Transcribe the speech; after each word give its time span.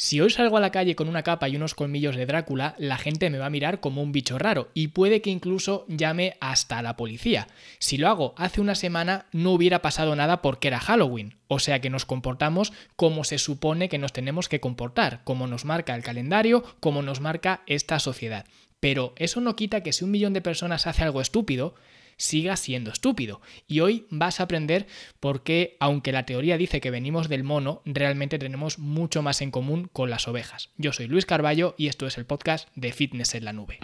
Si 0.00 0.20
hoy 0.20 0.30
salgo 0.30 0.56
a 0.56 0.60
la 0.60 0.70
calle 0.70 0.94
con 0.94 1.08
una 1.08 1.24
capa 1.24 1.48
y 1.48 1.56
unos 1.56 1.74
colmillos 1.74 2.14
de 2.14 2.24
Drácula, 2.24 2.76
la 2.78 2.98
gente 2.98 3.30
me 3.30 3.38
va 3.38 3.46
a 3.46 3.50
mirar 3.50 3.80
como 3.80 4.00
un 4.00 4.12
bicho 4.12 4.38
raro 4.38 4.68
y 4.72 4.88
puede 4.88 5.20
que 5.20 5.30
incluso 5.30 5.86
llame 5.88 6.36
hasta 6.38 6.78
a 6.78 6.82
la 6.82 6.96
policía. 6.96 7.48
Si 7.80 7.96
lo 7.96 8.06
hago 8.06 8.32
hace 8.36 8.60
una 8.60 8.76
semana 8.76 9.26
no 9.32 9.50
hubiera 9.50 9.82
pasado 9.82 10.14
nada 10.14 10.40
porque 10.40 10.68
era 10.68 10.78
Halloween, 10.78 11.34
o 11.48 11.58
sea 11.58 11.80
que 11.80 11.90
nos 11.90 12.04
comportamos 12.04 12.72
como 12.94 13.24
se 13.24 13.38
supone 13.38 13.88
que 13.88 13.98
nos 13.98 14.12
tenemos 14.12 14.48
que 14.48 14.60
comportar, 14.60 15.22
como 15.24 15.48
nos 15.48 15.64
marca 15.64 15.96
el 15.96 16.04
calendario, 16.04 16.62
como 16.78 17.02
nos 17.02 17.20
marca 17.20 17.62
esta 17.66 17.98
sociedad. 17.98 18.46
Pero 18.78 19.14
eso 19.16 19.40
no 19.40 19.56
quita 19.56 19.82
que 19.82 19.92
si 19.92 20.04
un 20.04 20.12
millón 20.12 20.32
de 20.32 20.42
personas 20.42 20.86
hace 20.86 21.02
algo 21.02 21.20
estúpido, 21.20 21.74
siga 22.18 22.56
siendo 22.56 22.90
estúpido. 22.90 23.40
Y 23.66 23.80
hoy 23.80 24.06
vas 24.10 24.40
a 24.40 24.42
aprender 24.42 24.86
por 25.20 25.42
qué, 25.42 25.78
aunque 25.80 26.12
la 26.12 26.26
teoría 26.26 26.58
dice 26.58 26.82
que 26.82 26.90
venimos 26.90 27.30
del 27.30 27.44
mono, 27.44 27.80
realmente 27.86 28.38
tenemos 28.38 28.78
mucho 28.78 29.22
más 29.22 29.40
en 29.40 29.50
común 29.50 29.88
con 29.90 30.10
las 30.10 30.28
ovejas. 30.28 30.68
Yo 30.76 30.92
soy 30.92 31.06
Luis 31.06 31.24
Carballo 31.24 31.74
y 31.78 31.86
esto 31.86 32.06
es 32.06 32.18
el 32.18 32.26
podcast 32.26 32.68
de 32.74 32.92
Fitness 32.92 33.34
en 33.34 33.46
la 33.46 33.54
Nube. 33.54 33.78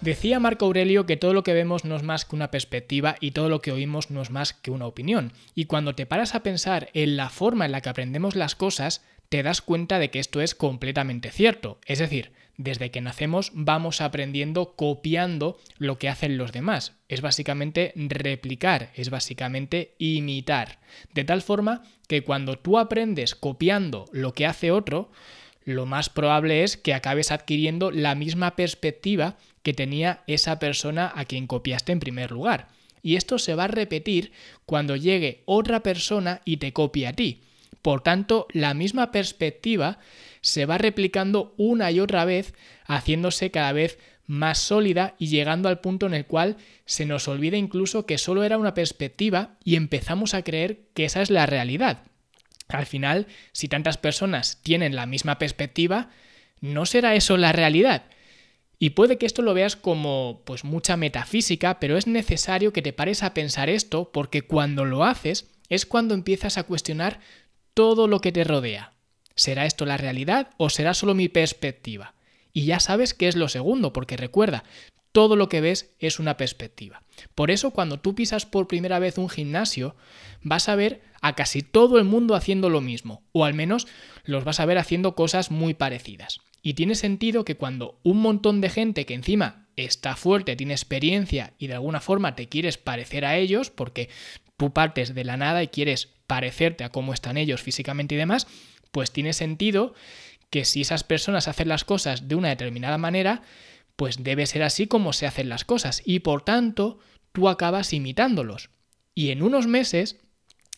Decía 0.00 0.40
Marco 0.40 0.64
Aurelio 0.64 1.04
que 1.04 1.18
todo 1.18 1.34
lo 1.34 1.42
que 1.42 1.52
vemos 1.52 1.84
no 1.84 1.94
es 1.94 2.02
más 2.02 2.24
que 2.24 2.34
una 2.34 2.50
perspectiva 2.50 3.16
y 3.20 3.32
todo 3.32 3.50
lo 3.50 3.60
que 3.60 3.70
oímos 3.70 4.10
no 4.10 4.22
es 4.22 4.30
más 4.30 4.54
que 4.54 4.70
una 4.70 4.86
opinión. 4.86 5.34
Y 5.54 5.66
cuando 5.66 5.94
te 5.94 6.06
paras 6.06 6.34
a 6.34 6.42
pensar 6.42 6.88
en 6.94 7.18
la 7.18 7.28
forma 7.28 7.66
en 7.66 7.72
la 7.72 7.82
que 7.82 7.90
aprendemos 7.90 8.34
las 8.34 8.54
cosas, 8.54 9.04
te 9.28 9.42
das 9.42 9.60
cuenta 9.60 9.98
de 9.98 10.10
que 10.10 10.18
esto 10.18 10.40
es 10.40 10.54
completamente 10.54 11.30
cierto. 11.30 11.80
Es 11.84 11.98
decir, 11.98 12.32
desde 12.56 12.90
que 12.90 13.02
nacemos 13.02 13.52
vamos 13.54 14.00
aprendiendo 14.00 14.74
copiando 14.74 15.58
lo 15.76 15.98
que 15.98 16.08
hacen 16.08 16.38
los 16.38 16.52
demás. 16.52 16.96
Es 17.08 17.20
básicamente 17.20 17.92
replicar, 17.94 18.92
es 18.94 19.10
básicamente 19.10 19.96
imitar. 19.98 20.78
De 21.12 21.24
tal 21.24 21.42
forma 21.42 21.82
que 22.08 22.22
cuando 22.22 22.58
tú 22.58 22.78
aprendes 22.78 23.34
copiando 23.34 24.06
lo 24.12 24.32
que 24.32 24.46
hace 24.46 24.70
otro, 24.70 25.10
lo 25.70 25.86
más 25.86 26.08
probable 26.08 26.62
es 26.62 26.76
que 26.76 26.94
acabes 26.94 27.30
adquiriendo 27.30 27.90
la 27.90 28.14
misma 28.14 28.56
perspectiva 28.56 29.36
que 29.62 29.72
tenía 29.72 30.22
esa 30.26 30.58
persona 30.58 31.12
a 31.14 31.24
quien 31.24 31.46
copiaste 31.46 31.92
en 31.92 32.00
primer 32.00 32.30
lugar. 32.30 32.68
Y 33.02 33.16
esto 33.16 33.38
se 33.38 33.54
va 33.54 33.64
a 33.64 33.68
repetir 33.68 34.32
cuando 34.66 34.96
llegue 34.96 35.42
otra 35.46 35.82
persona 35.82 36.42
y 36.44 36.58
te 36.58 36.72
copie 36.72 37.06
a 37.06 37.12
ti. 37.12 37.42
Por 37.82 38.02
tanto, 38.02 38.46
la 38.52 38.74
misma 38.74 39.10
perspectiva 39.10 39.98
se 40.42 40.66
va 40.66 40.78
replicando 40.78 41.54
una 41.56 41.90
y 41.90 42.00
otra 42.00 42.24
vez, 42.24 42.54
haciéndose 42.84 43.50
cada 43.50 43.72
vez 43.72 43.98
más 44.26 44.58
sólida 44.58 45.14
y 45.18 45.26
llegando 45.26 45.68
al 45.68 45.80
punto 45.80 46.06
en 46.06 46.14
el 46.14 46.26
cual 46.26 46.56
se 46.84 47.04
nos 47.04 47.26
olvida 47.26 47.56
incluso 47.56 48.06
que 48.06 48.18
solo 48.18 48.44
era 48.44 48.58
una 48.58 48.74
perspectiva 48.74 49.56
y 49.64 49.76
empezamos 49.76 50.34
a 50.34 50.42
creer 50.42 50.82
que 50.94 51.04
esa 51.04 51.22
es 51.22 51.30
la 51.30 51.46
realidad. 51.46 52.04
Al 52.72 52.86
final, 52.86 53.26
si 53.52 53.68
tantas 53.68 53.98
personas 53.98 54.60
tienen 54.62 54.94
la 54.94 55.06
misma 55.06 55.38
perspectiva, 55.38 56.10
¿no 56.60 56.86
será 56.86 57.14
eso 57.14 57.36
la 57.36 57.52
realidad? 57.52 58.04
Y 58.78 58.90
puede 58.90 59.18
que 59.18 59.26
esto 59.26 59.42
lo 59.42 59.52
veas 59.52 59.76
como 59.76 60.40
pues 60.46 60.64
mucha 60.64 60.96
metafísica, 60.96 61.78
pero 61.80 61.98
es 61.98 62.06
necesario 62.06 62.72
que 62.72 62.82
te 62.82 62.94
pares 62.94 63.22
a 63.22 63.34
pensar 63.34 63.68
esto 63.68 64.10
porque 64.10 64.42
cuando 64.42 64.84
lo 64.86 65.04
haces 65.04 65.50
es 65.68 65.84
cuando 65.84 66.14
empiezas 66.14 66.56
a 66.56 66.62
cuestionar 66.62 67.20
todo 67.74 68.08
lo 68.08 68.20
que 68.20 68.32
te 68.32 68.42
rodea. 68.42 68.94
¿Será 69.34 69.66
esto 69.66 69.84
la 69.84 69.98
realidad 69.98 70.50
o 70.56 70.70
será 70.70 70.94
solo 70.94 71.14
mi 71.14 71.28
perspectiva? 71.28 72.14
Y 72.52 72.64
ya 72.64 72.80
sabes 72.80 73.14
que 73.14 73.28
es 73.28 73.36
lo 73.36 73.48
segundo, 73.48 73.92
porque 73.92 74.16
recuerda, 74.16 74.64
todo 75.12 75.36
lo 75.36 75.48
que 75.48 75.60
ves 75.60 75.94
es 75.98 76.18
una 76.18 76.36
perspectiva. 76.36 77.02
Por 77.34 77.50
eso 77.50 77.70
cuando 77.70 77.98
tú 77.98 78.14
pisas 78.14 78.46
por 78.46 78.68
primera 78.68 78.98
vez 78.98 79.18
un 79.18 79.28
gimnasio, 79.28 79.96
vas 80.42 80.68
a 80.68 80.76
ver 80.76 81.02
a 81.20 81.34
casi 81.34 81.62
todo 81.62 81.98
el 81.98 82.04
mundo 82.04 82.34
haciendo 82.34 82.70
lo 82.70 82.80
mismo, 82.80 83.22
o 83.32 83.44
al 83.44 83.54
menos 83.54 83.86
los 84.24 84.44
vas 84.44 84.60
a 84.60 84.66
ver 84.66 84.78
haciendo 84.78 85.14
cosas 85.14 85.50
muy 85.50 85.74
parecidas. 85.74 86.40
Y 86.62 86.74
tiene 86.74 86.94
sentido 86.94 87.44
que 87.44 87.56
cuando 87.56 87.98
un 88.02 88.18
montón 88.18 88.60
de 88.60 88.68
gente 88.68 89.06
que 89.06 89.14
encima 89.14 89.66
está 89.76 90.16
fuerte, 90.16 90.56
tiene 90.56 90.74
experiencia 90.74 91.54
y 91.58 91.66
de 91.68 91.74
alguna 91.74 92.00
forma 92.00 92.34
te 92.34 92.48
quieres 92.48 92.78
parecer 92.78 93.24
a 93.24 93.36
ellos, 93.36 93.70
porque 93.70 94.10
tú 94.56 94.72
partes 94.72 95.14
de 95.14 95.24
la 95.24 95.36
nada 95.36 95.62
y 95.62 95.68
quieres 95.68 96.08
parecerte 96.26 96.84
a 96.84 96.90
cómo 96.90 97.14
están 97.14 97.36
ellos 97.36 97.62
físicamente 97.62 98.14
y 98.14 98.18
demás, 98.18 98.46
pues 98.92 99.10
tiene 99.10 99.32
sentido 99.32 99.94
que 100.50 100.64
si 100.64 100.82
esas 100.82 101.04
personas 101.04 101.48
hacen 101.48 101.68
las 101.68 101.84
cosas 101.84 102.28
de 102.28 102.34
una 102.34 102.48
determinada 102.48 102.98
manera, 102.98 103.42
pues 104.00 104.24
debe 104.24 104.46
ser 104.46 104.62
así 104.62 104.86
como 104.86 105.12
se 105.12 105.26
hacen 105.26 105.50
las 105.50 105.66
cosas 105.66 106.00
y 106.06 106.20
por 106.20 106.40
tanto 106.40 107.00
tú 107.32 107.50
acabas 107.50 107.92
imitándolos. 107.92 108.70
Y 109.14 109.28
en 109.28 109.42
unos 109.42 109.66
meses 109.66 110.16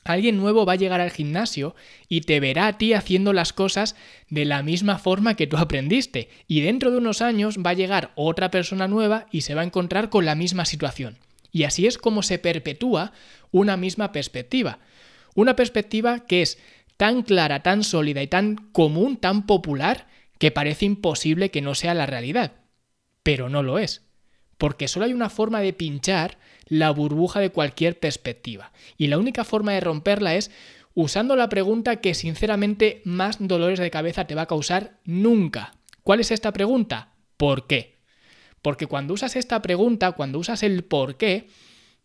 Alguien 0.03 0.39
nuevo 0.39 0.67
va 0.67 0.73
a 0.73 0.77
llegar 0.77 1.01
al 1.01 1.13
gimnasio 1.13 1.77
y 2.09 2.23
te 2.23 2.41
verá 2.41 2.67
a 2.67 2.79
ti 2.79 2.93
haciendo 2.93 3.33
las 3.33 3.53
cosas 3.53 3.95
de 4.29 4.45
la 4.45 4.65
misma 4.65 4.99
forma 4.99 5.37
que 5.37 5.47
tú 5.47 5.57
aprendiste. 5.57 6.31
Y 6.49 6.63
dentro 6.63 6.91
de 6.91 6.97
unos 6.97 7.23
años 7.23 7.59
va 7.65 7.71
a 7.71 7.75
llegar 7.75 8.11
otra 8.17 8.51
persona 8.51 8.89
nueva 8.89 9.27
y 9.31 9.43
se 9.43 9.55
va 9.55 9.61
a 9.61 9.67
encontrar 9.67 10.11
con 10.11 10.25
la 10.25 10.35
misma 10.35 10.65
situación. 10.65 11.19
Y 11.53 11.63
así 11.63 11.87
es 11.87 11.99
como 11.99 12.25
se 12.25 12.41
perpetúa 12.41 13.13
una 13.53 13.77
misma 13.77 14.11
perspectiva. 14.11 14.81
Una 15.37 15.55
perspectiva 15.55 16.27
que 16.27 16.43
es 16.43 16.59
tan 16.97 17.23
clara, 17.23 17.63
tan 17.63 17.85
sólida 17.85 18.21
y 18.21 18.27
tan 18.27 18.57
común, 18.57 19.17
tan 19.17 19.47
popular, 19.47 20.09
que 20.41 20.51
parece 20.51 20.87
imposible 20.87 21.53
que 21.53 21.63
no 21.63 21.77
sea 21.77 21.95
la 21.95 22.07
realidad. 22.07 22.55
Pero 23.23 23.49
no 23.49 23.63
lo 23.63 23.79
es. 23.79 24.03
Porque 24.59 24.89
solo 24.89 25.07
hay 25.07 25.13
una 25.13 25.31
forma 25.31 25.61
de 25.61 25.73
pinchar 25.73 26.39
la 26.67 26.91
burbuja 26.91 27.41
de 27.41 27.51
cualquier 27.51 27.99
perspectiva. 27.99 28.73
Y 28.97 29.09
la 29.09 29.19
única 29.19 29.45
forma 29.45 29.73
de 29.73 29.81
romperla 29.81 30.35
es 30.35 30.51
usando 30.95 31.37
la 31.37 31.49
pregunta 31.49 31.97
que 31.97 32.15
sinceramente 32.15 33.03
más 33.05 33.37
dolores 33.41 33.79
de 33.79 33.91
cabeza 33.91 34.27
te 34.27 34.35
va 34.35 34.43
a 34.43 34.47
causar 34.47 34.99
nunca. 35.05 35.75
¿Cuál 36.03 36.21
es 36.21 36.31
esta 36.31 36.53
pregunta? 36.53 37.13
¿Por 37.37 37.67
qué? 37.67 37.99
Porque 38.61 38.87
cuando 38.87 39.15
usas 39.15 39.37
esta 39.37 39.61
pregunta, 39.63 40.13
cuando 40.13 40.39
usas 40.39 40.63
el 40.63 40.85
por 40.85 41.17
qué, 41.17 41.49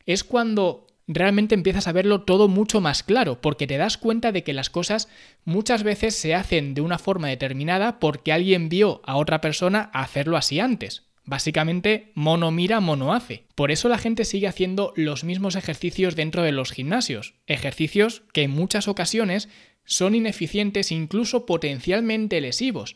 es 0.05 0.23
cuando 0.23 0.87
realmente 1.07 1.55
empiezas 1.55 1.87
a 1.87 1.91
verlo 1.91 2.23
todo 2.23 2.47
mucho 2.47 2.81
más 2.81 3.03
claro, 3.03 3.39
porque 3.39 3.67
te 3.67 3.77
das 3.77 3.97
cuenta 3.97 4.31
de 4.31 4.43
que 4.43 4.53
las 4.53 4.69
cosas 4.69 5.07
muchas 5.45 5.83
veces 5.83 6.15
se 6.15 6.35
hacen 6.35 6.73
de 6.73 6.81
una 6.81 6.97
forma 6.97 7.29
determinada 7.29 7.99
porque 7.99 8.33
alguien 8.33 8.69
vio 8.69 9.01
a 9.05 9.15
otra 9.15 9.39
persona 9.39 9.89
hacerlo 9.93 10.35
así 10.35 10.59
antes. 10.59 11.06
Básicamente, 11.27 12.13
mono 12.15 12.51
mira, 12.51 12.79
mono 12.79 13.13
hace. 13.13 13.43
Por 13.53 13.69
eso 13.69 13.89
la 13.89 13.97
gente 13.97 14.23
sigue 14.23 14.47
haciendo 14.47 14.93
los 14.95 15.25
mismos 15.25 15.57
ejercicios 15.57 16.15
dentro 16.15 16.41
de 16.41 16.53
los 16.53 16.71
gimnasios. 16.71 17.33
Ejercicios 17.47 18.23
que 18.31 18.43
en 18.43 18.51
muchas 18.51 18.87
ocasiones 18.87 19.49
son 19.83 20.15
ineficientes, 20.15 20.89
incluso 20.89 21.45
potencialmente 21.45 22.39
lesivos. 22.39 22.95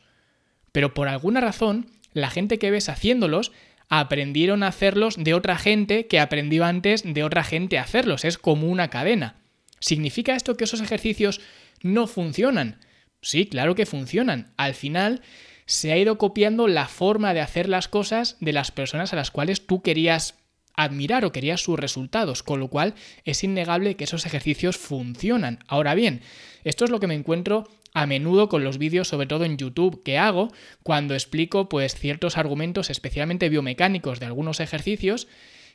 Pero 0.71 0.93
por 0.93 1.09
alguna 1.09 1.41
razón, 1.41 1.87
la 2.13 2.29
gente 2.29 2.57
que 2.57 2.71
ves 2.71 2.87
haciéndolos 2.87 3.51
aprendieron 3.89 4.63
a 4.63 4.67
hacerlos 4.67 5.17
de 5.17 5.33
otra 5.33 5.57
gente 5.57 6.07
que 6.07 6.21
aprendió 6.21 6.63
antes 6.63 7.03
de 7.03 7.25
otra 7.25 7.43
gente 7.43 7.77
a 7.77 7.83
hacerlos. 7.83 8.23
Es 8.23 8.37
como 8.37 8.67
una 8.67 8.87
cadena. 8.89 9.41
¿Significa 9.81 10.37
esto 10.37 10.55
que 10.55 10.63
esos 10.63 10.79
ejercicios 10.79 11.41
no 11.83 12.07
funcionan? 12.07 12.79
Sí, 13.21 13.45
claro 13.45 13.75
que 13.75 13.85
funcionan. 13.85 14.53
Al 14.55 14.73
final, 14.73 15.21
se 15.66 15.91
ha 15.91 15.97
ido 15.97 16.17
copiando 16.17 16.67
la 16.67 16.88
forma 16.88 17.33
de 17.33 17.41
hacer 17.41 17.69
las 17.69 17.88
cosas 17.88 18.38
de 18.39 18.53
las 18.53 18.72
personas 18.72 19.13
a 19.13 19.16
las 19.16 19.31
cuales 19.31 19.66
tú 19.66 19.81
querías 19.81 20.35
admirar 20.75 21.25
o 21.25 21.31
querías 21.31 21.61
sus 21.61 21.79
resultados, 21.79 22.44
con 22.44 22.59
lo 22.59 22.67
cual 22.67 22.95
es 23.25 23.44
innegable 23.44 23.95
que 23.95 24.05
esos 24.05 24.25
ejercicios 24.25 24.77
funcionan. 24.77 25.59
Ahora 25.67 25.95
bien, 25.95 26.22
esto 26.63 26.85
es 26.85 26.91
lo 26.91 26.99
que 26.99 27.07
me 27.07 27.16
encuentro 27.16 27.67
a 27.94 28.05
menudo 28.05 28.49
con 28.49 28.63
los 28.63 28.77
vídeos, 28.77 29.07
sobre 29.07 29.27
todo 29.27 29.44
en 29.44 29.57
YouTube, 29.57 30.01
que 30.03 30.17
hago 30.17 30.49
cuando 30.83 31.13
explico 31.13 31.67
pues 31.67 31.96
ciertos 31.96 32.37
argumentos 32.37 32.90
especialmente 32.90 33.49
biomecánicos 33.49 34.19
de 34.19 34.28
algunos 34.28 34.59
ejercicios 34.59 35.28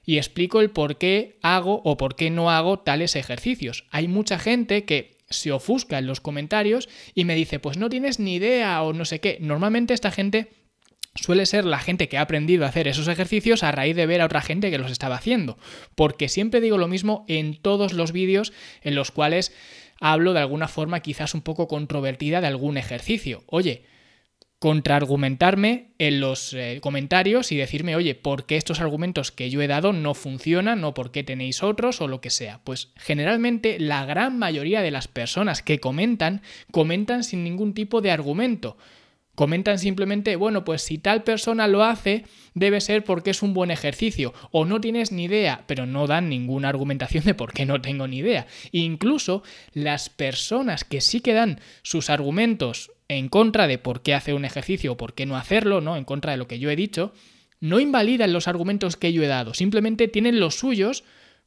y 0.05 0.19
explico 0.19 0.61
el 0.61 0.71
por 0.71 0.99
qué 0.99 1.39
hago 1.43 1.83
o 1.85 1.97
por 1.97 2.17
qué 2.17 2.31
no 2.31 2.51
hago 2.51 2.79
tales 2.79 3.17
ejercicios. 3.17 3.85
Hay 3.91 4.09
mucha 4.09 4.39
gente 4.39 4.85
que 4.85 5.16
se 5.29 5.53
ofusca 5.53 5.99
en 5.99 6.07
los 6.07 6.21
comentarios 6.21 6.89
y 7.15 7.25
me 7.25 7.35
dice, 7.35 7.59
pues 7.59 7.77
no 7.77 7.89
tienes 7.89 8.19
ni 8.19 8.35
idea 8.35 8.83
o 8.83 8.93
no 8.93 9.05
sé 9.05 9.21
qué. 9.21 9.39
Normalmente 9.41 9.95
esta 9.95 10.11
gente 10.11 10.49
suele 11.15 11.47
ser 11.47 11.65
la 11.65 11.79
gente 11.79 12.09
que 12.09 12.19
ha 12.19 12.23
aprendido 12.23 12.65
a 12.65 12.69
hacer 12.69 12.89
esos 12.89 13.09
ejercicios 13.09 13.63
a 13.63 13.73
raíz 13.73 13.97
de 13.97 14.07
ver 14.07 14.21
a 14.21 14.27
otra 14.27 14.43
gente 14.43 14.71
que 14.71 14.79
los 14.79 14.91
estaba 14.91 15.17
haciendo. 15.17 15.59
Porque 15.95 16.29
siempre 16.29 16.61
digo 16.61 16.79
lo 16.79 16.89
mismo 16.89 17.25
en 17.29 17.61
todos 17.61 17.93
los 17.93 18.13
vídeos 18.13 18.53
en 18.83 18.95
los 18.95 19.11
cuales 19.11 19.53
hablo 20.01 20.33
de 20.33 20.41
alguna 20.41 20.69
forma 20.69 21.01
quizás 21.01 21.35
un 21.35 21.43
poco 21.43 21.69
controvertida 21.69 22.41
de 22.41 22.47
algún 22.47 22.77
ejercicio. 22.77 23.45
Oye, 23.47 23.85
contraargumentarme 24.59 25.91
en 25.99 26.21
los 26.21 26.55
eh, 26.55 26.79
comentarios 26.81 27.53
y 27.53 27.57
decirme, 27.57 27.95
oye, 27.95 28.15
¿por 28.15 28.47
qué 28.47 28.57
estos 28.57 28.81
argumentos 28.81 29.31
que 29.31 29.51
yo 29.51 29.61
he 29.61 29.67
dado 29.67 29.93
no 29.93 30.15
funcionan 30.15 30.83
o 30.85 30.95
por 30.95 31.11
qué 31.11 31.23
tenéis 31.23 31.63
otros 31.63 32.01
o 32.01 32.09
lo 32.09 32.21
que 32.21 32.31
sea? 32.31 32.61
Pues 32.65 32.91
generalmente 32.97 33.79
la 33.79 34.07
gran 34.07 34.39
mayoría 34.39 34.81
de 34.81 34.91
las 34.91 35.09
personas 35.09 35.63
que 35.63 35.79
comentan 35.79 36.43
comentan 36.71 37.23
sin 37.23 37.45
ningún 37.45 37.75
tipo 37.75 38.01
de 38.01 38.11
argumento. 38.11 38.77
Comentan 39.35 39.79
simplemente, 39.79 40.35
bueno, 40.37 40.65
pues 40.65 40.81
si 40.81 40.97
tal 40.97 41.23
persona 41.23 41.69
lo 41.69 41.85
hace, 41.85 42.25
debe 42.55 42.81
ser 42.81 43.05
porque 43.05 43.31
es 43.31 43.43
un 43.43 43.53
buen 43.53 43.71
ejercicio. 43.71 44.33
O 44.51 44.65
no 44.65 44.81
tienes 44.81 45.13
ni 45.13 45.25
idea, 45.25 45.65
pero 45.67 45.85
no 45.85 46.07
dan 46.07 46.31
ninguna 46.31 46.71
argumentación 46.71 47.23
de 47.25 47.35
por 47.35 47.53
qué 47.53 47.67
no 47.67 47.83
tengo 47.83 48.09
ni 48.09 48.17
idea. 48.17 48.47
Incluso 48.73 49.43
las 49.75 50.09
personas 50.09 50.85
que 50.85 51.03
sí 51.03 51.21
que 51.21 51.35
dan 51.35 51.61
sus 51.83 52.09
argumentos 52.09 52.93
en 53.09 53.29
contra 53.29 53.67
de 53.67 53.79
por 53.79 54.03
qué 54.03 54.15
hacer 54.15 54.35
un 54.35 54.45
ejercicio 54.45 54.93
o 54.93 54.97
por 54.97 55.15
qué 55.15 55.27
no 55.27 55.37
hacerlo, 55.37 55.81
¿no? 55.81 55.97
En 55.97 56.05
contra 56.05 56.33
de 56.33 56.39
lo 56.39 56.49
que 56.49 56.59
yo 56.59 56.71
he 56.71 56.77
dicho, 56.77 57.13
no 57.61 57.81
invalidan 57.81 58.33
los 58.33 58.49
argumentos 58.49 58.97
que 58.97 59.13
yo 59.13 59.23
he 59.23 59.29
dado, 59.29 59.55
simplemente 59.55 60.09
tienen 60.09 60.41
los 60.41 60.59
suyos 60.59 61.05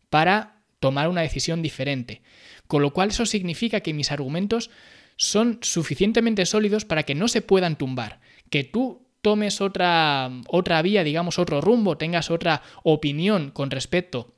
para 0.10 0.64
tomar 0.80 1.10
una 1.10 1.22
decisión 1.22 1.62
diferente. 1.62 2.22
Con 2.68 2.82
lo 2.82 2.92
cual 2.92 3.10
eso 3.10 3.26
significa 3.26 3.82
que 3.82 3.94
mis 3.94 4.12
argumentos 4.12 4.70
son 5.18 5.60
suficientemente 5.62 6.46
sólidos 6.46 6.86
para 6.86 7.04
que 7.04 7.16
no 7.16 7.28
se 7.28 7.42
puedan 7.42 7.78
tumbar. 7.78 8.22
Que 8.50 8.64
tú 8.64 9.06
tomes 9.22 9.60
otra, 9.60 10.32
otra 10.48 10.82
vía, 10.82 11.04
digamos 11.04 11.40
otro 11.40 11.62
rumbo, 11.62 11.98
tengas 11.98 12.32
otra 12.32 12.62
opinión 12.84 13.52
con 13.52 13.70
respecto 13.70 14.34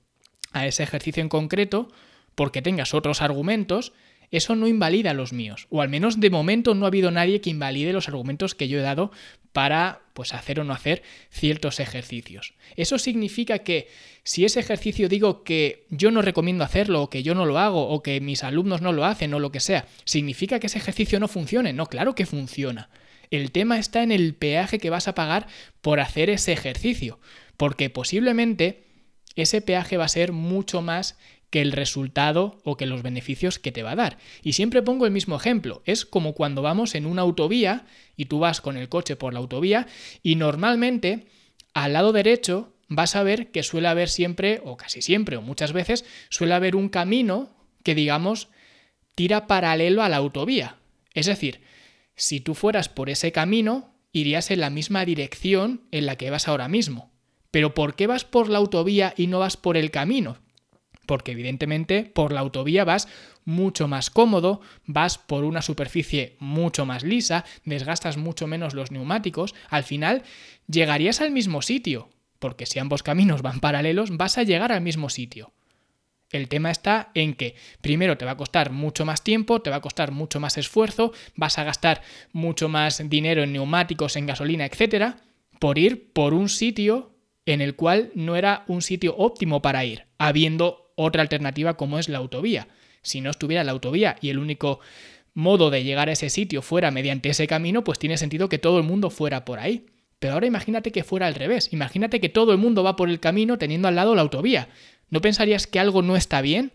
a 0.51 0.65
ese 0.65 0.83
ejercicio 0.83 1.21
en 1.21 1.29
concreto, 1.29 1.89
porque 2.35 2.62
tengas 2.62 2.94
otros 2.94 3.21
argumentos, 3.21 3.94
eso 4.31 4.56
no 4.56 4.68
invalida 4.68 5.13
los 5.13 5.33
míos. 5.33 5.68
O 5.69 5.81
al 5.81 5.89
menos 5.89 6.19
de 6.19 6.30
momento 6.30 6.74
no 6.74 6.86
ha 6.86 6.88
habido 6.88 7.12
nadie 7.12 7.42
que 7.42 7.50
invalide 7.50 7.94
los 7.94 8.07
argumentos 8.07 8.56
que 8.56 8.68
yo 8.68 8.80
he 8.80 8.81
dado 8.81 9.12
para 9.51 10.01
pues 10.13 10.33
hacer 10.33 10.60
o 10.60 10.63
no 10.63 10.74
hacer 10.74 11.04
ciertos 11.30 11.80
ejercicios. 11.80 12.54
Eso 12.75 12.98
significa 12.98 13.60
que 13.60 13.89
si 14.24 14.45
ese 14.45 14.62
ejercicio 14.62 15.10
digo 15.10 15.44
que 15.44 15.86
yo 15.89 16.12
no 16.12 16.22
recomiendo 16.22 16.63
hacerlo 16.63 17.01
o 17.01 17.10
que 17.10 17.24
yo 17.24 17.36
no 17.36 17.45
lo 17.45 17.60
hago 17.60 17.89
o 17.89 18.01
que 18.01 18.22
mis 18.22 18.44
alumnos 18.44 18.81
no 18.81 18.94
lo 18.94 19.06
hacen 19.06 19.33
o 19.33 19.39
lo 19.39 19.51
que 19.51 19.60
sea, 19.60 19.86
significa 20.06 20.60
que 20.60 20.68
ese 20.68 20.77
ejercicio 20.77 21.19
no 21.19 21.27
funcione. 21.27 21.74
No, 21.74 21.88
claro 21.88 22.16
que 22.16 22.25
funciona. 22.25 22.89
El 23.30 23.51
tema 23.51 23.80
está 23.80 24.04
en 24.04 24.12
el 24.12 24.34
peaje 24.36 24.77
que 24.77 24.89
vas 24.89 25.07
a 25.07 25.16
pagar 25.16 25.48
por 25.81 26.00
hacer 26.00 26.30
ese 26.30 26.51
ejercicio, 26.51 27.19
porque 27.57 27.89
posiblemente 27.89 28.84
ese 29.36 29.62
peaje 29.62 29.98
va 29.98 30.06
a 30.06 30.10
ser 30.10 30.31
mucho 30.31 30.81
más 30.81 31.18
que 31.51 31.62
el 31.62 31.74
resultado 31.74 32.60
o 32.63 32.78
que 32.78 32.86
los 32.86 33.04
beneficios 33.04 33.60
que 33.60 33.72
te 33.72 33.83
va 33.83 33.92
a 33.92 33.95
dar. 33.95 34.18
Y 34.42 34.54
siempre 34.54 34.81
pongo 34.81 35.06
el 35.06 35.12
mismo 35.12 35.36
ejemplo. 35.36 35.83
Es 35.86 36.06
como 36.06 36.33
cuando 36.33 36.62
vamos 36.62 36.95
en 36.95 37.06
una 37.06 37.22
autovía 37.22 37.86
y 38.16 38.25
tú 38.25 38.39
vas 38.39 38.62
con 38.62 38.78
el 38.78 38.89
coche 38.89 39.18
por 39.18 39.33
la 39.33 39.39
autovía 39.39 39.86
y 40.24 40.36
normalmente 40.36 41.28
al 41.74 41.94
lado 41.94 42.13
derecho 42.13 42.74
vas 42.88 43.16
a 43.16 43.24
ver 43.24 43.51
que 43.51 43.63
suele 43.63 43.89
haber 43.89 44.10
siempre, 44.10 44.62
o 44.63 44.78
casi 44.78 45.01
siempre, 45.01 45.38
o 45.38 45.42
muchas 45.42 45.74
veces, 45.74 46.06
suele 46.30 46.54
haber 46.54 46.75
un 46.75 46.89
camino 46.89 47.50
que 47.84 47.95
digamos 47.95 48.50
tira 49.16 49.48
paralelo 49.48 50.04
a 50.04 50.10
la 50.10 50.18
autovía. 50.18 50.77
Es 51.13 51.25
decir, 51.25 51.62
si 52.16 52.39
tú 52.39 52.56
fueras 52.56 52.89
por 52.89 53.10
ese 53.10 53.31
camino, 53.31 53.94
irías 54.13 54.51
en 54.51 54.62
la 54.62 54.69
misma 54.69 55.06
dirección 55.06 55.88
en 55.92 56.06
la 56.06 56.16
que 56.16 56.30
vas 56.30 56.48
ahora 56.48 56.68
mismo. 56.68 57.11
Pero 57.51 57.74
¿por 57.74 57.95
qué 57.95 58.07
vas 58.07 58.25
por 58.25 58.50
la 58.50 58.57
autovía 58.57 59.13
y 59.15 59.27
no 59.27 59.39
vas 59.39 59.57
por 59.57 59.77
el 59.77 59.92
camino? 59.92 60.38
porque 61.12 61.33
evidentemente 61.33 62.06
por 62.06 62.31
la 62.31 62.39
autovía 62.39 62.86
vas 62.86 63.09
mucho 63.44 63.89
más 63.89 64.09
cómodo, 64.09 64.62
vas 64.86 65.18
por 65.18 65.44
una 65.44 65.62
superficie 65.62 66.38
mucho 66.39 66.86
más 66.86 67.03
lisa, 67.03 67.44
desgastas 67.65 68.15
mucho 68.15 68.48
menos 68.48 68.74
los 68.74 68.92
neumáticos, 68.92 69.53
al 69.69 69.83
final 69.83 70.24
llegarías 70.68 71.19
al 71.19 71.31
mismo 71.31 71.62
sitio, 71.62 72.09
porque 72.39 72.65
si 72.65 72.80
ambos 72.80 73.03
caminos 73.03 73.42
van 73.42 73.59
paralelos 73.59 74.15
vas 74.15 74.38
a 74.38 74.44
llegar 74.44 74.71
al 74.71 74.80
mismo 74.80 75.09
sitio. 75.09 75.51
El 76.30 76.48
tema 76.48 76.71
está 76.71 77.12
en 77.13 77.33
que 77.33 77.56
primero 77.81 78.18
te 78.18 78.24
va 78.24 78.31
a 78.31 78.38
costar 78.38 78.71
mucho 78.71 79.03
más 79.03 79.21
tiempo, 79.21 79.62
te 79.62 79.69
va 79.69 79.75
a 79.75 79.81
costar 79.81 80.13
mucho 80.13 80.39
más 80.39 80.57
esfuerzo, 80.57 81.12
vas 81.36 81.57
a 81.57 81.65
gastar 81.65 82.03
mucho 82.31 82.69
más 82.69 83.03
dinero 83.09 83.44
en 83.44 83.51
neumáticos, 83.51 84.15
en 84.15 84.27
gasolina, 84.27 84.65
etcétera, 84.65 85.18
por 85.59 85.77
ir 85.77 86.13
por 86.13 86.33
un 86.33 86.48
sitio 86.48 87.11
en 87.45 87.61
el 87.61 87.75
cual 87.75 88.11
no 88.15 88.35
era 88.35 88.63
un 88.67 88.81
sitio 88.81 89.15
óptimo 89.17 89.61
para 89.61 89.83
ir, 89.85 90.05
habiendo 90.17 90.93
otra 90.95 91.21
alternativa 91.21 91.75
como 91.75 91.99
es 91.99 92.09
la 92.09 92.19
autovía. 92.19 92.67
Si 93.01 93.21
no 93.21 93.29
estuviera 93.29 93.63
la 93.63 93.71
autovía 93.71 94.17
y 94.21 94.29
el 94.29 94.39
único 94.39 94.79
modo 95.33 95.69
de 95.69 95.83
llegar 95.83 96.09
a 96.09 96.11
ese 96.11 96.29
sitio 96.29 96.61
fuera 96.61 96.91
mediante 96.91 97.29
ese 97.29 97.47
camino, 97.47 97.83
pues 97.83 97.99
tiene 97.99 98.17
sentido 98.17 98.49
que 98.49 98.59
todo 98.59 98.77
el 98.77 98.83
mundo 98.83 99.09
fuera 99.09 99.45
por 99.45 99.59
ahí. 99.59 99.85
Pero 100.19 100.35
ahora 100.35 100.45
imagínate 100.45 100.91
que 100.91 101.03
fuera 101.03 101.25
al 101.25 101.33
revés. 101.33 101.73
Imagínate 101.73 102.19
que 102.19 102.29
todo 102.29 102.51
el 102.51 102.59
mundo 102.59 102.83
va 102.83 102.95
por 102.95 103.09
el 103.09 103.19
camino 103.19 103.57
teniendo 103.57 103.88
al 103.88 103.95
lado 103.95 104.13
la 104.13 104.21
autovía. 104.21 104.69
¿No 105.09 105.19
pensarías 105.19 105.65
que 105.65 105.79
algo 105.79 106.03
no 106.03 106.15
está 106.15 106.41
bien? 106.41 106.71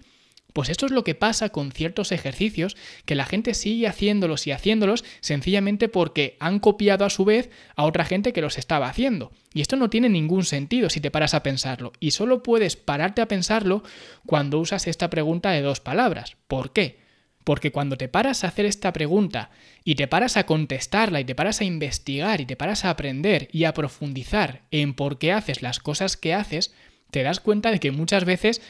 Pues 0.57 0.71
esto 0.71 0.87
es 0.87 0.93
lo 0.93 1.05
que 1.05 1.15
pasa 1.15 1.51
con 1.51 1.71
ciertos 1.71 2.13
ejercicios, 2.13 2.79
que 3.05 3.15
la 3.15 3.27
gente 3.27 3.53
sigue 3.53 3.89
haciéndolos 3.89 4.47
y 4.47 4.53
haciéndolos 4.53 5.05
sencillamente 5.21 5.91
porque 5.91 6.39
han 6.41 6.61
copiado 6.61 7.05
a 7.05 7.11
su 7.11 7.27
vez 7.27 7.51
a 7.77 7.85
otra 7.85 8.07
gente 8.07 8.33
que 8.33 8.41
los 8.41 8.57
estaba 8.57 8.89
haciendo. 8.89 9.33
Y 9.53 9.61
esto 9.61 9.77
no 9.77 9.91
tiene 9.91 10.09
ningún 10.09 10.47
sentido 10.47 10.89
si 10.89 10.99
te 10.99 11.11
paras 11.11 11.35
a 11.35 11.43
pensarlo. 11.43 11.93
Y 12.01 12.13
solo 12.13 12.43
puedes 12.43 12.75
pararte 12.75 13.21
a 13.21 13.29
pensarlo 13.29 13.83
cuando 14.25 14.59
usas 14.59 14.87
esta 14.87 15.11
pregunta 15.11 15.51
de 15.51 15.61
dos 15.61 15.81
palabras. 15.81 16.39
¿Por 16.49 16.73
qué? 16.73 17.01
Porque 17.45 17.71
cuando 17.71 17.99
te 17.99 18.09
paras 18.09 18.43
a 18.43 18.49
hacer 18.49 18.65
esta 18.65 18.95
pregunta 18.95 19.51
y 19.85 19.97
te 19.97 20.09
paras 20.09 20.39
a 20.39 20.47
contestarla 20.47 21.21
y 21.21 21.27
te 21.27 21.35
paras 21.35 21.61
a 21.61 21.65
investigar 21.65 22.41
y 22.41 22.47
te 22.47 22.57
paras 22.57 22.87
a 22.87 22.89
aprender 22.89 23.51
y 23.53 23.65
a 23.65 23.75
profundizar 23.75 24.63
en 24.71 24.95
por 24.95 25.19
qué 25.19 25.33
haces 25.33 25.61
las 25.61 25.81
cosas 25.81 26.17
que 26.17 26.33
haces, 26.33 26.73
te 27.11 27.23
das 27.23 27.41
cuenta 27.41 27.71
de 27.71 27.79
que 27.79 27.91
muchas 27.91 28.25
veces 28.25 28.63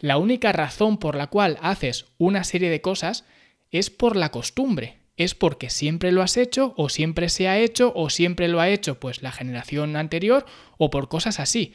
la 0.00 0.18
única 0.18 0.52
razón 0.52 0.98
por 0.98 1.14
la 1.14 1.28
cual 1.28 1.58
haces 1.62 2.06
una 2.18 2.44
serie 2.44 2.70
de 2.70 2.80
cosas 2.80 3.24
es 3.70 3.90
por 3.90 4.16
la 4.16 4.30
costumbre, 4.30 4.98
es 5.16 5.34
porque 5.34 5.68
siempre 5.68 6.12
lo 6.12 6.22
has 6.22 6.36
hecho 6.36 6.74
o 6.76 6.88
siempre 6.88 7.28
se 7.28 7.48
ha 7.48 7.58
hecho 7.58 7.92
o 7.94 8.08
siempre 8.08 8.48
lo 8.48 8.60
ha 8.60 8.70
hecho 8.70 8.98
pues 8.98 9.22
la 9.22 9.32
generación 9.32 9.96
anterior 9.96 10.46
o 10.78 10.90
por 10.90 11.08
cosas 11.08 11.38
así. 11.38 11.74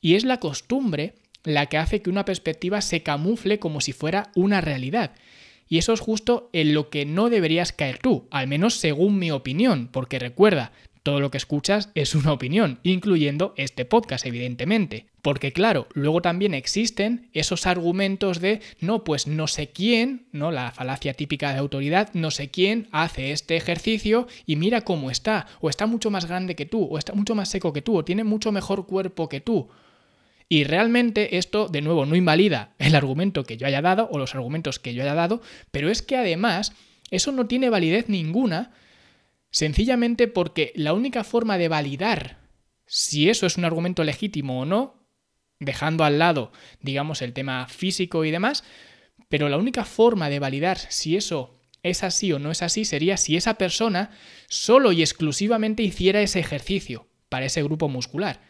Y 0.00 0.16
es 0.16 0.24
la 0.24 0.40
costumbre 0.40 1.14
la 1.44 1.66
que 1.66 1.78
hace 1.78 2.02
que 2.02 2.10
una 2.10 2.24
perspectiva 2.24 2.80
se 2.80 3.02
camufle 3.02 3.58
como 3.58 3.80
si 3.80 3.92
fuera 3.92 4.30
una 4.34 4.60
realidad. 4.60 5.12
Y 5.68 5.78
eso 5.78 5.92
es 5.92 6.00
justo 6.00 6.50
en 6.52 6.74
lo 6.74 6.90
que 6.90 7.06
no 7.06 7.30
deberías 7.30 7.72
caer 7.72 7.98
tú, 7.98 8.26
al 8.30 8.46
menos 8.46 8.74
según 8.74 9.18
mi 9.18 9.30
opinión, 9.30 9.88
porque 9.90 10.18
recuerda, 10.18 10.72
todo 11.02 11.20
lo 11.20 11.30
que 11.30 11.38
escuchas 11.38 11.90
es 11.94 12.14
una 12.14 12.32
opinión, 12.32 12.78
incluyendo 12.82 13.54
este 13.56 13.84
podcast, 13.84 14.24
evidentemente. 14.24 15.06
Porque 15.20 15.52
claro, 15.52 15.88
luego 15.94 16.22
también 16.22 16.54
existen 16.54 17.28
esos 17.32 17.66
argumentos 17.66 18.40
de, 18.40 18.60
no, 18.80 19.04
pues 19.04 19.26
no 19.26 19.46
sé 19.46 19.70
quién, 19.70 20.26
¿no? 20.32 20.50
La 20.50 20.70
falacia 20.72 21.14
típica 21.14 21.52
de 21.52 21.58
autoridad, 21.58 22.10
no 22.14 22.30
sé 22.30 22.50
quién 22.50 22.88
hace 22.92 23.32
este 23.32 23.56
ejercicio 23.56 24.26
y 24.46 24.56
mira 24.56 24.82
cómo 24.82 25.10
está, 25.10 25.46
o 25.60 25.68
está 25.68 25.86
mucho 25.86 26.10
más 26.10 26.26
grande 26.26 26.56
que 26.56 26.66
tú, 26.66 26.84
o 26.84 26.98
está 26.98 27.14
mucho 27.14 27.34
más 27.34 27.48
seco 27.48 27.72
que 27.72 27.82
tú, 27.82 27.96
o 27.96 28.04
tiene 28.04 28.24
mucho 28.24 28.52
mejor 28.52 28.86
cuerpo 28.86 29.28
que 29.28 29.40
tú. 29.40 29.68
Y 30.48 30.64
realmente 30.64 31.38
esto, 31.38 31.68
de 31.68 31.80
nuevo, 31.80 32.04
no 32.04 32.14
invalida 32.14 32.74
el 32.78 32.94
argumento 32.94 33.44
que 33.44 33.56
yo 33.56 33.66
haya 33.66 33.80
dado 33.80 34.08
o 34.10 34.18
los 34.18 34.34
argumentos 34.34 34.78
que 34.78 34.92
yo 34.92 35.02
haya 35.02 35.14
dado, 35.14 35.40
pero 35.70 35.88
es 35.88 36.02
que 36.02 36.16
además 36.16 36.74
eso 37.10 37.32
no 37.32 37.46
tiene 37.46 37.70
validez 37.70 38.08
ninguna 38.08 38.72
Sencillamente 39.52 40.28
porque 40.28 40.72
la 40.74 40.94
única 40.94 41.24
forma 41.24 41.58
de 41.58 41.68
validar 41.68 42.38
si 42.86 43.28
eso 43.28 43.46
es 43.46 43.58
un 43.58 43.64
argumento 43.64 44.02
legítimo 44.02 44.60
o 44.60 44.64
no, 44.64 45.06
dejando 45.60 46.04
al 46.04 46.18
lado, 46.18 46.52
digamos, 46.80 47.22
el 47.22 47.34
tema 47.34 47.68
físico 47.68 48.24
y 48.24 48.30
demás, 48.30 48.64
pero 49.28 49.48
la 49.48 49.58
única 49.58 49.84
forma 49.84 50.30
de 50.30 50.38
validar 50.38 50.78
si 50.78 51.16
eso 51.16 51.60
es 51.82 52.02
así 52.02 52.32
o 52.32 52.38
no 52.38 52.50
es 52.50 52.62
así 52.62 52.84
sería 52.84 53.16
si 53.16 53.36
esa 53.36 53.54
persona 53.54 54.10
solo 54.48 54.90
y 54.90 55.02
exclusivamente 55.02 55.82
hiciera 55.82 56.22
ese 56.22 56.40
ejercicio 56.40 57.08
para 57.28 57.46
ese 57.46 57.62
grupo 57.62 57.88
muscular. 57.88 58.40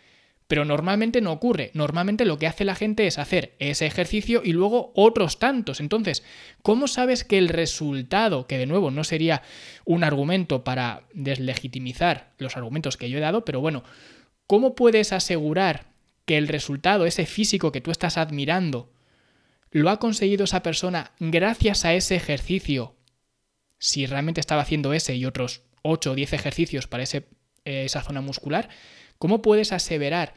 Pero 0.46 0.64
normalmente 0.64 1.20
no 1.20 1.32
ocurre. 1.32 1.70
Normalmente 1.74 2.24
lo 2.24 2.38
que 2.38 2.46
hace 2.46 2.64
la 2.64 2.74
gente 2.74 3.06
es 3.06 3.18
hacer 3.18 3.54
ese 3.58 3.86
ejercicio 3.86 4.42
y 4.44 4.52
luego 4.52 4.92
otros 4.94 5.38
tantos. 5.38 5.80
Entonces, 5.80 6.22
¿cómo 6.62 6.88
sabes 6.88 7.24
que 7.24 7.38
el 7.38 7.48
resultado, 7.48 8.46
que 8.46 8.58
de 8.58 8.66
nuevo 8.66 8.90
no 8.90 9.04
sería 9.04 9.42
un 9.84 10.04
argumento 10.04 10.64
para 10.64 11.04
deslegitimizar 11.14 12.32
los 12.38 12.56
argumentos 12.56 12.96
que 12.96 13.08
yo 13.08 13.18
he 13.18 13.22
dado, 13.22 13.44
pero 13.44 13.60
bueno, 13.60 13.82
¿cómo 14.46 14.74
puedes 14.74 15.12
asegurar 15.12 15.86
que 16.24 16.38
el 16.38 16.48
resultado, 16.48 17.06
ese 17.06 17.26
físico 17.26 17.72
que 17.72 17.80
tú 17.80 17.90
estás 17.90 18.18
admirando, 18.18 18.92
lo 19.70 19.90
ha 19.90 19.98
conseguido 19.98 20.44
esa 20.44 20.62
persona 20.62 21.12
gracias 21.18 21.84
a 21.84 21.94
ese 21.94 22.16
ejercicio? 22.16 22.94
Si 23.78 24.06
realmente 24.06 24.40
estaba 24.40 24.62
haciendo 24.62 24.92
ese 24.92 25.16
y 25.16 25.24
otros 25.24 25.62
8 25.82 26.12
o 26.12 26.14
10 26.14 26.32
ejercicios 26.32 26.86
para 26.86 27.02
eh, 27.02 27.24
esa 27.64 28.02
zona 28.02 28.20
muscular, 28.20 28.68
¿Cómo 29.22 29.40
puedes 29.40 29.70
aseverar 29.70 30.34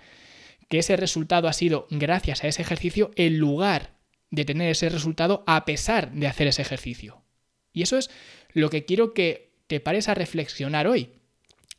que 0.69 0.77
ese 0.77 0.95
resultado 0.95 1.47
ha 1.47 1.53
sido 1.53 1.87
gracias 1.89 2.43
a 2.43 2.47
ese 2.47 2.61
ejercicio 2.61 3.09
en 3.15 3.39
lugar 3.39 3.97
de 4.29 4.45
tener 4.45 4.69
ese 4.69 4.89
resultado 4.89 5.43
a 5.47 5.65
pesar 5.65 6.11
de 6.11 6.27
hacer 6.27 6.45
ese 6.45 6.61
ejercicio? 6.61 7.23
Y 7.73 7.81
eso 7.81 7.97
es 7.97 8.11
lo 8.53 8.69
que 8.69 8.85
quiero 8.85 9.15
que 9.15 9.55
te 9.65 9.79
pares 9.79 10.07
a 10.07 10.13
reflexionar 10.13 10.85
hoy. 10.85 11.13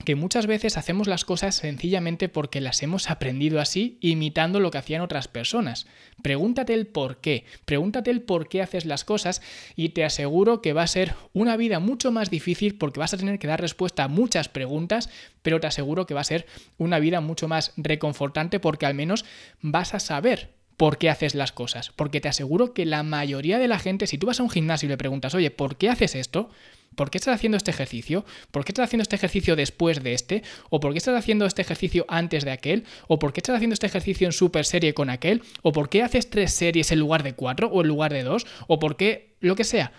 Que 0.04 0.14
muchas 0.14 0.46
veces 0.46 0.76
hacemos 0.76 1.08
las 1.08 1.24
cosas 1.24 1.56
sencillamente 1.56 2.28
porque 2.28 2.60
las 2.60 2.82
hemos 2.82 3.10
aprendido 3.10 3.60
así, 3.60 3.98
imitando 4.00 4.60
lo 4.60 4.70
que 4.70 4.78
hacían 4.78 5.02
otras 5.02 5.26
personas. 5.26 5.86
Pregúntate 6.22 6.74
el 6.74 6.86
por 6.86 7.16
qué, 7.18 7.44
pregúntate 7.64 8.10
el 8.10 8.22
por 8.22 8.48
qué 8.48 8.62
haces 8.62 8.84
las 8.84 9.04
cosas 9.04 9.42
y 9.74 9.90
te 9.90 10.04
aseguro 10.04 10.62
que 10.62 10.72
va 10.72 10.82
a 10.82 10.86
ser 10.86 11.14
una 11.32 11.56
vida 11.56 11.80
mucho 11.80 12.12
más 12.12 12.30
difícil 12.30 12.76
porque 12.76 13.00
vas 13.00 13.14
a 13.14 13.18
tener 13.18 13.38
que 13.38 13.48
dar 13.48 13.60
respuesta 13.60 14.04
a 14.04 14.08
muchas 14.08 14.48
preguntas, 14.48 15.10
pero 15.42 15.60
te 15.60 15.66
aseguro 15.66 16.06
que 16.06 16.14
va 16.14 16.20
a 16.20 16.24
ser 16.24 16.46
una 16.78 16.98
vida 16.98 17.20
mucho 17.20 17.48
más 17.48 17.72
reconfortante 17.76 18.60
porque 18.60 18.86
al 18.86 18.94
menos 18.94 19.24
vas 19.60 19.94
a 19.94 20.00
saber 20.00 20.54
por 20.76 20.98
qué 20.98 21.10
haces 21.10 21.34
las 21.34 21.52
cosas. 21.52 21.90
Porque 21.96 22.20
te 22.20 22.28
aseguro 22.28 22.74
que 22.74 22.84
la 22.84 23.02
mayoría 23.02 23.58
de 23.58 23.68
la 23.68 23.78
gente, 23.78 24.06
si 24.06 24.18
tú 24.18 24.26
vas 24.26 24.40
a 24.40 24.42
un 24.42 24.50
gimnasio 24.50 24.86
y 24.86 24.90
le 24.90 24.98
preguntas, 24.98 25.34
oye, 25.34 25.50
¿por 25.50 25.76
qué 25.76 25.88
haces 25.88 26.14
esto? 26.14 26.50
¿Por 26.96 27.10
qué 27.10 27.18
estás 27.18 27.34
haciendo 27.34 27.56
este 27.56 27.70
ejercicio? 27.70 28.24
¿Por 28.50 28.64
qué 28.64 28.72
estás 28.72 28.86
haciendo 28.86 29.02
este 29.02 29.16
ejercicio 29.16 29.54
después 29.54 30.02
de 30.02 30.14
este? 30.14 30.42
¿O 30.70 30.80
por 30.80 30.92
qué 30.92 30.98
estás 30.98 31.16
haciendo 31.16 31.44
este 31.46 31.62
ejercicio 31.62 32.06
antes 32.08 32.44
de 32.44 32.50
aquel? 32.50 32.84
¿O 33.06 33.18
por 33.18 33.32
qué 33.32 33.40
estás 33.40 33.54
haciendo 33.54 33.74
este 33.74 33.86
ejercicio 33.86 34.26
en 34.26 34.32
super 34.32 34.64
serie 34.64 34.94
con 34.94 35.10
aquel? 35.10 35.42
¿O 35.62 35.72
por 35.72 35.90
qué 35.90 36.02
haces 36.02 36.30
tres 36.30 36.52
series 36.52 36.90
en 36.90 36.98
lugar 36.98 37.22
de 37.22 37.34
cuatro 37.34 37.68
o 37.68 37.82
en 37.82 37.88
lugar 37.88 38.12
de 38.12 38.24
dos? 38.24 38.46
¿O 38.66 38.78
por 38.78 38.96
qué 38.96 39.36
lo 39.40 39.54
que 39.54 39.64
sea? 39.64 39.92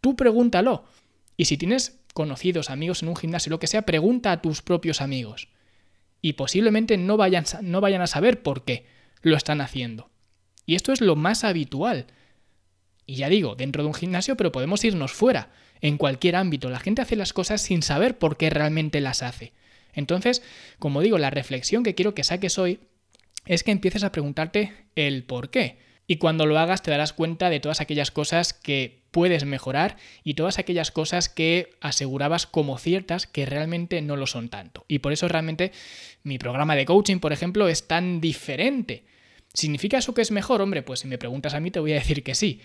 Tú 0.00 0.16
pregúntalo. 0.16 0.84
Y 1.36 1.44
si 1.46 1.56
tienes 1.56 2.00
conocidos, 2.12 2.68
amigos 2.68 3.02
en 3.02 3.08
un 3.08 3.16
gimnasio, 3.16 3.50
lo 3.50 3.60
que 3.60 3.68
sea, 3.68 3.82
pregunta 3.82 4.32
a 4.32 4.42
tus 4.42 4.60
propios 4.60 5.00
amigos. 5.00 5.48
Y 6.20 6.34
posiblemente 6.34 6.96
no 6.96 7.16
vayan, 7.16 7.44
no 7.62 7.80
vayan 7.80 8.02
a 8.02 8.06
saber 8.08 8.42
por 8.42 8.64
qué 8.64 8.86
lo 9.22 9.36
están 9.36 9.60
haciendo. 9.60 10.10
Y 10.66 10.74
esto 10.74 10.92
es 10.92 11.00
lo 11.00 11.16
más 11.16 11.44
habitual. 11.44 12.06
Y 13.06 13.16
ya 13.16 13.28
digo, 13.28 13.54
dentro 13.54 13.82
de 13.82 13.88
un 13.88 13.94
gimnasio, 13.94 14.36
pero 14.36 14.52
podemos 14.52 14.84
irnos 14.84 15.12
fuera, 15.12 15.50
en 15.80 15.96
cualquier 15.96 16.36
ámbito. 16.36 16.70
La 16.70 16.80
gente 16.80 17.02
hace 17.02 17.16
las 17.16 17.32
cosas 17.32 17.60
sin 17.60 17.82
saber 17.82 18.18
por 18.18 18.36
qué 18.36 18.50
realmente 18.50 19.00
las 19.00 19.22
hace. 19.22 19.52
Entonces, 19.92 20.42
como 20.78 21.00
digo, 21.00 21.18
la 21.18 21.30
reflexión 21.30 21.82
que 21.82 21.94
quiero 21.94 22.14
que 22.14 22.24
saques 22.24 22.58
hoy 22.58 22.80
es 23.46 23.64
que 23.64 23.72
empieces 23.72 24.04
a 24.04 24.12
preguntarte 24.12 24.72
el 24.94 25.24
por 25.24 25.50
qué. 25.50 25.78
Y 26.06 26.16
cuando 26.16 26.46
lo 26.46 26.58
hagas 26.58 26.82
te 26.82 26.90
darás 26.90 27.12
cuenta 27.12 27.50
de 27.50 27.60
todas 27.60 27.80
aquellas 27.80 28.10
cosas 28.10 28.52
que 28.52 29.02
puedes 29.10 29.44
mejorar 29.44 29.96
y 30.24 30.34
todas 30.34 30.58
aquellas 30.58 30.90
cosas 30.90 31.28
que 31.28 31.70
asegurabas 31.80 32.46
como 32.46 32.78
ciertas 32.78 33.26
que 33.26 33.46
realmente 33.46 34.02
no 34.02 34.16
lo 34.16 34.26
son 34.26 34.48
tanto. 34.48 34.84
Y 34.88 35.00
por 35.00 35.12
eso 35.12 35.28
realmente 35.28 35.72
mi 36.22 36.38
programa 36.38 36.76
de 36.76 36.84
coaching, 36.84 37.18
por 37.18 37.32
ejemplo, 37.32 37.68
es 37.68 37.86
tan 37.86 38.20
diferente 38.20 39.04
¿Significa 39.52 39.98
eso 39.98 40.14
que 40.14 40.22
es 40.22 40.30
mejor? 40.30 40.62
Hombre, 40.62 40.82
pues 40.82 41.00
si 41.00 41.08
me 41.08 41.18
preguntas 41.18 41.54
a 41.54 41.60
mí 41.60 41.70
te 41.70 41.80
voy 41.80 41.92
a 41.92 41.96
decir 41.96 42.22
que 42.22 42.34
sí. 42.34 42.60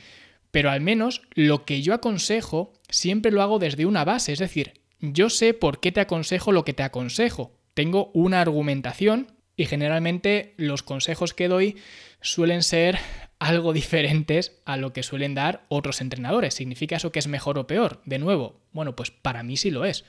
Pero 0.55 0.71
al 0.71 0.79
menos 0.79 1.21
lo 1.33 1.65
que 1.65 1.81
yo 1.81 1.93
aconsejo 1.93 2.71
siempre 2.87 3.29
lo 3.29 3.41
hago 3.41 3.59
desde 3.59 3.85
una 3.85 4.05
base, 4.05 4.31
es 4.31 4.39
decir, 4.39 4.79
yo 5.01 5.29
sé 5.29 5.53
por 5.53 5.81
qué 5.81 5.91
te 5.91 5.99
aconsejo 5.99 6.53
lo 6.53 6.63
que 6.63 6.71
te 6.71 6.83
aconsejo. 6.83 7.51
Tengo 7.73 8.09
una 8.13 8.39
argumentación 8.39 9.33
y 9.57 9.65
generalmente 9.65 10.53
los 10.55 10.81
consejos 10.81 11.33
que 11.33 11.49
doy 11.49 11.75
suelen 12.21 12.63
ser 12.63 12.97
algo 13.37 13.73
diferentes 13.73 14.61
a 14.63 14.77
lo 14.77 14.93
que 14.93 15.03
suelen 15.03 15.35
dar 15.35 15.65
otros 15.67 15.99
entrenadores. 15.99 16.53
¿Significa 16.53 16.95
eso 16.95 17.11
que 17.11 17.19
es 17.19 17.27
mejor 17.27 17.59
o 17.59 17.67
peor? 17.67 18.01
De 18.05 18.17
nuevo, 18.17 18.61
bueno, 18.71 18.95
pues 18.95 19.11
para 19.11 19.43
mí 19.43 19.57
sí 19.57 19.71
lo 19.71 19.83
es 19.83 20.05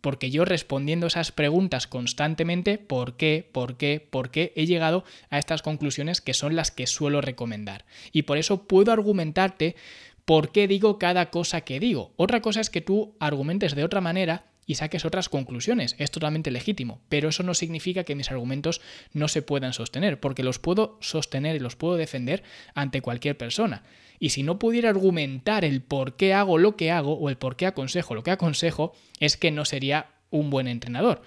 porque 0.00 0.30
yo 0.30 0.44
respondiendo 0.44 1.06
esas 1.06 1.32
preguntas 1.32 1.86
constantemente, 1.86 2.78
¿por 2.78 3.16
qué? 3.16 3.48
¿Por 3.50 3.76
qué? 3.76 4.06
¿Por 4.10 4.30
qué? 4.30 4.52
He 4.56 4.66
llegado 4.66 5.04
a 5.30 5.38
estas 5.38 5.62
conclusiones 5.62 6.20
que 6.20 6.34
son 6.34 6.56
las 6.56 6.70
que 6.70 6.86
suelo 6.86 7.20
recomendar. 7.20 7.84
Y 8.12 8.22
por 8.22 8.38
eso 8.38 8.64
puedo 8.66 8.92
argumentarte 8.92 9.76
por 10.24 10.52
qué 10.52 10.68
digo 10.68 10.98
cada 10.98 11.30
cosa 11.30 11.62
que 11.62 11.80
digo. 11.80 12.12
Otra 12.16 12.40
cosa 12.40 12.60
es 12.60 12.70
que 12.70 12.80
tú 12.80 13.14
argumentes 13.18 13.74
de 13.74 13.84
otra 13.84 14.00
manera 14.00 14.44
y 14.66 14.76
saques 14.76 15.04
otras 15.04 15.28
conclusiones. 15.28 15.96
Es 15.98 16.10
totalmente 16.10 16.50
legítimo, 16.50 17.00
pero 17.08 17.28
eso 17.28 17.42
no 17.42 17.54
significa 17.54 18.04
que 18.04 18.14
mis 18.14 18.30
argumentos 18.30 18.80
no 19.12 19.28
se 19.28 19.42
puedan 19.42 19.72
sostener, 19.72 20.20
porque 20.20 20.42
los 20.42 20.58
puedo 20.58 20.98
sostener 21.00 21.56
y 21.56 21.60
los 21.60 21.76
puedo 21.76 21.96
defender 21.96 22.42
ante 22.74 23.02
cualquier 23.02 23.36
persona. 23.36 23.82
Y 24.18 24.30
si 24.30 24.42
no 24.42 24.58
pudiera 24.58 24.90
argumentar 24.90 25.64
el 25.64 25.82
por 25.82 26.16
qué 26.16 26.34
hago 26.34 26.58
lo 26.58 26.76
que 26.76 26.90
hago 26.90 27.14
o 27.14 27.30
el 27.30 27.36
por 27.36 27.56
qué 27.56 27.66
aconsejo 27.66 28.14
lo 28.14 28.22
que 28.22 28.30
aconsejo, 28.30 28.92
es 29.18 29.36
que 29.36 29.50
no 29.50 29.64
sería 29.64 30.10
un 30.30 30.50
buen 30.50 30.68
entrenador. 30.68 31.22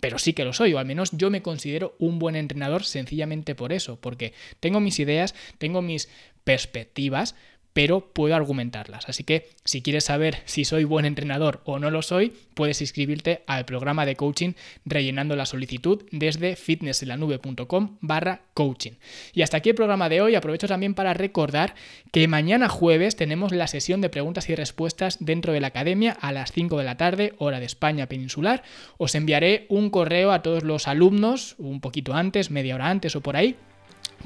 Pero 0.00 0.18
sí 0.18 0.32
que 0.32 0.44
lo 0.44 0.52
soy, 0.52 0.74
o 0.74 0.78
al 0.78 0.86
menos 0.86 1.10
yo 1.12 1.30
me 1.30 1.42
considero 1.42 1.96
un 1.98 2.18
buen 2.18 2.36
entrenador 2.36 2.84
sencillamente 2.84 3.54
por 3.54 3.72
eso, 3.72 4.00
porque 4.00 4.32
tengo 4.60 4.80
mis 4.80 4.98
ideas, 4.98 5.34
tengo 5.58 5.82
mis 5.82 6.08
perspectivas, 6.44 7.34
pero 7.76 8.00
puedo 8.00 8.34
argumentarlas. 8.34 9.06
Así 9.06 9.22
que 9.22 9.50
si 9.66 9.82
quieres 9.82 10.04
saber 10.04 10.38
si 10.46 10.64
soy 10.64 10.84
buen 10.84 11.04
entrenador 11.04 11.60
o 11.66 11.78
no 11.78 11.90
lo 11.90 12.00
soy, 12.00 12.32
puedes 12.54 12.80
inscribirte 12.80 13.42
al 13.46 13.66
programa 13.66 14.06
de 14.06 14.16
coaching 14.16 14.54
rellenando 14.86 15.36
la 15.36 15.44
solicitud 15.44 16.02
desde 16.10 16.56
fitnesselanube.com 16.56 17.98
barra 18.00 18.40
coaching. 18.54 18.92
Y 19.34 19.42
hasta 19.42 19.58
aquí 19.58 19.68
el 19.68 19.74
programa 19.74 20.08
de 20.08 20.22
hoy. 20.22 20.36
Aprovecho 20.36 20.66
también 20.66 20.94
para 20.94 21.12
recordar 21.12 21.74
que 22.12 22.26
mañana 22.28 22.70
jueves 22.70 23.14
tenemos 23.14 23.52
la 23.52 23.66
sesión 23.66 24.00
de 24.00 24.08
preguntas 24.08 24.48
y 24.48 24.54
respuestas 24.54 25.18
dentro 25.20 25.52
de 25.52 25.60
la 25.60 25.66
academia 25.66 26.12
a 26.12 26.32
las 26.32 26.52
5 26.52 26.78
de 26.78 26.84
la 26.84 26.96
tarde, 26.96 27.34
hora 27.36 27.60
de 27.60 27.66
España 27.66 28.06
peninsular. 28.06 28.62
Os 28.96 29.14
enviaré 29.14 29.66
un 29.68 29.90
correo 29.90 30.32
a 30.32 30.40
todos 30.40 30.64
los 30.64 30.88
alumnos, 30.88 31.56
un 31.58 31.82
poquito 31.82 32.14
antes, 32.14 32.50
media 32.50 32.74
hora 32.74 32.88
antes 32.88 33.16
o 33.16 33.20
por 33.20 33.36
ahí 33.36 33.54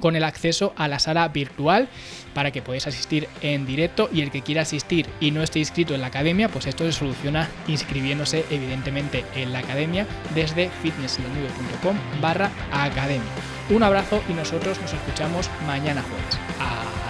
con 0.01 0.17
el 0.17 0.25
acceso 0.25 0.73
a 0.77 0.89
la 0.89 0.99
sala 0.99 1.29
virtual 1.29 1.89
para 2.35 2.51
que 2.51 2.63
podáis 2.63 2.87
asistir 2.87 3.29
en 3.43 3.67
directo 3.67 4.09
y 4.13 4.23
el 4.23 4.31
que 4.31 4.43
quiera 4.43 4.63
asistir 4.63 5.07
y 5.21 5.31
no 5.31 5.43
esté 5.43 5.59
inscrito 5.59 5.95
en 5.95 6.01
la 6.01 6.09
academia, 6.09 6.49
pues 6.49 6.67
esto 6.67 6.85
se 6.85 6.93
soluciona 6.93 7.49
inscribiéndose 7.67 8.45
evidentemente 8.51 9.25
en 9.35 9.53
la 9.53 9.59
academia 9.61 10.07
desde 10.35 10.71
fitnesslanube.com 10.83 11.97
barra 12.21 12.51
academia. 12.73 13.31
Un 13.71 13.83
abrazo 13.83 14.23
y 14.29 14.33
nosotros 14.33 14.81
nos 14.81 14.93
escuchamos 14.93 15.51
mañana 15.67 16.03
jueves. 16.03 16.39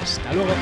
Hasta 0.00 0.32
luego. 0.32 0.52